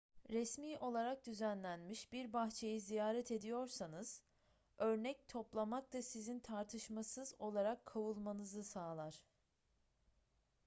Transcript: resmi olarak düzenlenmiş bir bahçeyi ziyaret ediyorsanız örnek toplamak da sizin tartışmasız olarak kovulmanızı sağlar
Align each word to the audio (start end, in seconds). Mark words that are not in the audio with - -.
resmi 0.29 0.77
olarak 0.79 1.25
düzenlenmiş 1.25 2.11
bir 2.11 2.33
bahçeyi 2.33 2.81
ziyaret 2.81 3.31
ediyorsanız 3.31 4.21
örnek 4.77 5.27
toplamak 5.27 5.93
da 5.93 6.01
sizin 6.01 6.39
tartışmasız 6.39 7.35
olarak 7.39 7.85
kovulmanızı 7.85 8.63
sağlar 8.63 9.21